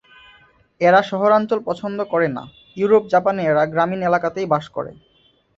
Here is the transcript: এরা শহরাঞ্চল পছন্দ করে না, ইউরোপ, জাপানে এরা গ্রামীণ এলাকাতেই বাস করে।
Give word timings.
এরা 0.81 0.99
শহরাঞ্চল 1.09 1.59
পছন্দ 1.69 1.99
করে 2.13 2.27
না, 2.37 2.43
ইউরোপ, 2.77 3.03
জাপানে 3.13 3.41
এরা 3.43 3.63
গ্রামীণ 3.73 4.01
এলাকাতেই 4.09 4.47
বাস 4.53 4.65
করে। 4.75 4.91